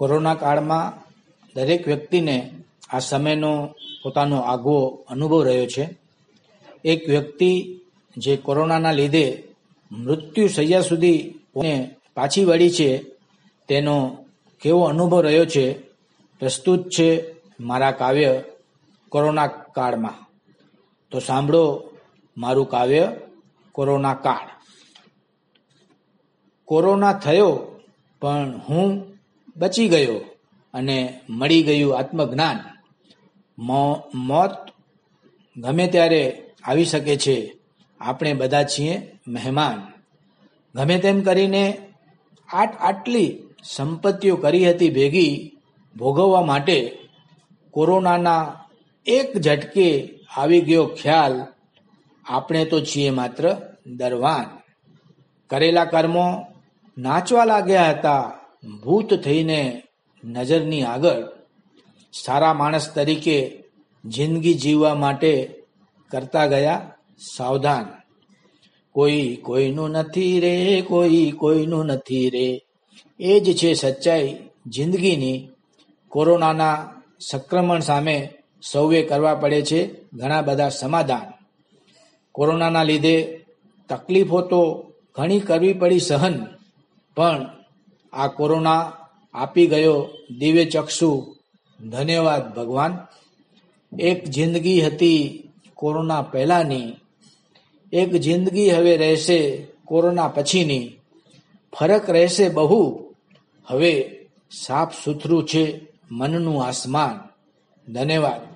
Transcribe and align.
Corona 0.00 0.34
કાળમાં 0.34 0.84
દરેક 1.56 1.86
વ્યક્તિને 1.86 2.50
આ 2.90 2.98
સમયનો 2.98 3.74
પોતાનો 4.02 4.36
આગવો 4.36 5.04
અનુભવ 5.08 5.42
રહ્યો 5.42 5.66
છે. 5.66 5.84
એક 6.84 7.08
વ્યક્તિ 7.08 7.80
જે 8.16 8.36
કોરોનાના 8.36 8.92
લીધે 8.92 9.44
મૃત્યુ 9.92 10.48
સૈયા 10.48 10.80
સુધી 10.80 11.40
પાછી 12.14 12.44
વળી 12.44 12.70
છે, 12.70 12.98
તેનો 13.68 14.24
કેવો 14.60 14.82
અનુભવ 14.84 15.20
રહ્યો 15.20 15.46
છે, 15.46 15.66
પ્રસ્તુત 16.38 16.88
છે 16.88 17.34
મારા 17.60 17.90
કાવ્ય 17.92 18.42
કોરોના 19.08 19.46
કાળમાં. 19.46 20.16
તો 21.10 21.18
સાંભળો 21.18 21.82
મારું 22.36 22.68
કાવ્ય 22.68 23.08
કોરોના 23.72 24.14
કાળ. 24.14 24.48
કોરોના 26.64 27.12
થયો 27.12 27.50
પણ 28.20 28.60
હું 28.68 29.10
બચી 29.56 29.88
ગયો 29.88 30.18
અને 30.74 31.20
મળી 31.30 31.62
ગયું 31.62 31.98
આત્મજ્ઞાન. 31.98 32.58
મોત 34.14 34.50
ગમે 35.56 35.86
ત્યારે 35.86 36.42
આવી 36.64 36.84
શકે 36.84 37.16
છે, 37.16 37.58
આપણે 38.00 38.32
બધા 38.32 38.62
છીએ 38.62 39.12
મહેમાન. 39.28 39.92
ગમે 40.74 40.98
તેમ 40.98 41.20
કરીને 41.20 41.78
આટ 42.48 42.76
આટલી 42.76 43.42
સંપત્તિઓ 43.64 44.36
કરી 44.36 44.70
હતી 44.70 44.90
ભેગી 44.90 45.56
ભોગવવા 45.96 46.44
માટે 46.44 46.98
કોરોનાના 47.70 48.64
એક 49.06 49.36
ઝટકે 49.36 50.18
આવી 50.36 50.60
ગયો 50.60 50.86
ખ્યાલ, 50.86 51.46
આપણે 52.24 52.64
તો 52.64 52.80
છીએ 52.80 53.10
માત્ર 53.10 53.56
દરવાન. 53.86 54.58
કરેલા 55.50 55.84
કર્મો 55.84 56.46
નાચવા 56.98 57.44
લાગ્યા 57.44 57.90
હતા 57.90 58.39
ભૂત 58.64 59.14
થઈને 59.14 59.82
નજરની 60.24 60.82
આગળ 60.82 61.20
સારા 62.12 62.54
માણસ 62.54 62.94
તરીકે 62.94 63.64
જિંદગી 64.04 64.54
જીવવા 64.54 64.94
માટે 64.94 65.62
કરતા 66.10 66.46
ગયા 66.46 66.92
સાવધાન. 67.36 67.86
કોઈ 68.92 69.38
કોઈનું 69.42 69.90
નથી 69.90 70.40
રે, 70.40 70.80
કોઈ 70.80 71.30
કોઈનું 71.30 71.86
નથી 71.86 72.30
રે. 72.30 72.62
એ 73.20 73.40
જ 73.40 73.56
છે 73.56 73.74
સચ્ચાઈ 73.74 74.36
જિંદગીની 74.66 75.48
કોરોનાના 76.08 77.02
સંક્રમણ 77.20 77.80
સામે 77.80 78.16
સૌએ 78.72 79.02
કરવા 79.02 79.34
પડે 79.34 79.62
છે 79.62 79.80
ઘણા 80.12 80.42
બધા 80.42 80.68
સમાધાન. 80.68 81.26
કોરોનાના 82.32 82.82
લીધે 82.82 83.16
તકલીફો 83.88 84.40
તો 84.40 84.92
ઘણી 85.14 85.40
કરવી 85.40 85.72
પડી 85.72 85.98
સહન, 85.98 86.46
પણ 87.16 87.59
આ 88.12 88.28
કોરોના 88.28 88.92
આપી 89.34 89.66
ગયો 89.66 90.08
દિવ્ય 90.38 90.64
ચક્ષુ. 90.64 91.36
ધન્યવાદ 91.88 92.54
ભગવાન. 92.54 92.98
એક 93.98 94.24
જિંદગી 94.24 94.80
હતી 94.80 95.48
કોરોના 95.74 96.22
પહેલાની. 96.22 96.94
એક 97.92 98.12
જિંદગી 98.12 98.70
હવે 98.70 98.96
રહેશે 98.96 99.66
કોરોના 99.84 100.28
પછીની. 100.28 100.92
ફરક 101.78 102.10
રહેશે 102.10 102.48
બહુ. 102.48 103.04
હવે 103.66 104.20
સાફ 104.50 105.04
સુથરું 105.04 105.46
છે 105.46 105.80
મનનું 106.10 106.64
આસમાન. 106.64 107.20
ધન્યવાદ. 107.92 108.49